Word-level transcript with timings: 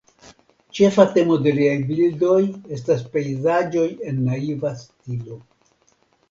Ĉefa 0.77 1.03
temo 1.17 1.35
de 1.47 1.51
liaj 1.57 1.75
bildoj 1.89 2.39
estas 2.79 3.05
pejzaĝoj 3.17 3.85
en 4.13 4.25
naiva 4.31 4.73
stilo. 4.83 5.39